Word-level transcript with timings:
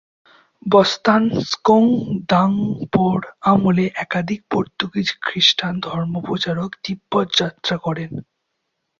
ব্স্তান-স্ক্যোং-দ্বাং-পোর 0.65 3.19
আমলে 3.43 3.91
একাধিক 3.95 4.41
পর্তুগীজ 4.51 5.17
খ্রিষ্টান 5.21 5.79
ধর্মপ্রচারক 5.87 6.71
তিব্বত 6.83 7.27
যাত্রা 7.39 7.77
করেন। 7.77 8.11